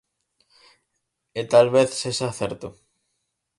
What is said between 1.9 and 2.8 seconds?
sexa certo.